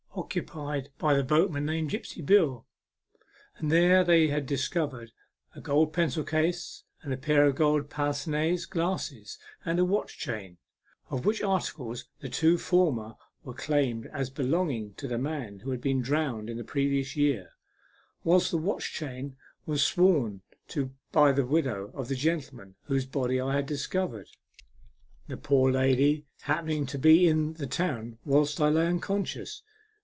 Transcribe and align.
97 0.13 0.25
occupied 0.53 0.89
by 0.97 1.13
the 1.13 1.23
boatman 1.23 1.65
named 1.65 1.89
Gripsy 1.89 2.21
Bill, 2.25 2.65
and 3.57 3.71
there 3.71 4.03
they 4.03 4.27
had 4.27 4.45
discovered 4.45 5.11
a 5.55 5.61
gold 5.61 5.93
pencil 5.93 6.25
case 6.25 6.83
and 7.01 7.13
a 7.13 7.17
pair 7.17 7.45
of 7.45 7.55
gold 7.55 7.89
pince 7.89 8.27
nez 8.27 8.65
glasses 8.65 9.39
and 9.63 9.79
a 9.79 9.85
watch 9.85 10.19
chain, 10.19 10.57
of 11.09 11.25
which 11.25 11.41
articles 11.41 12.09
the 12.19 12.27
two 12.27 12.57
former 12.57 13.15
were 13.45 13.53
claimed 13.53 14.05
as 14.07 14.29
belonging 14.29 14.93
to 14.95 15.07
the 15.07 15.17
man 15.17 15.59
who 15.59 15.71
had 15.71 15.79
been 15.79 16.01
drowned 16.01 16.49
in 16.49 16.57
the 16.57 16.63
previous 16.65 17.15
year, 17.15 17.51
whilst 18.25 18.51
the 18.51 18.57
watch 18.57 18.91
chain 18.91 19.37
was 19.65 19.81
sworn 19.81 20.41
to 20.67 20.91
by 21.13 21.31
the 21.31 21.45
widow 21.45 21.89
of 21.93 22.09
the 22.09 22.15
gentle 22.15 22.57
man 22.57 22.75
whose 22.83 23.05
body 23.05 23.39
I 23.39 23.55
had 23.55 23.65
discovered, 23.65 24.27
the 25.29 25.37
poor 25.37 25.71
lady 25.71 26.25
happening 26.41 26.85
to 26.87 26.99
be 26.99 27.29
in 27.29 27.53
the 27.53 27.67
town 27.67 28.17
whilst 28.25 28.59
I 28.59 28.67
lay 28.67 28.87
unconscious. 28.87 29.63